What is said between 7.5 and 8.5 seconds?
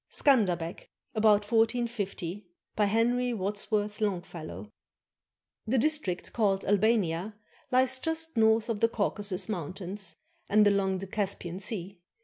lies just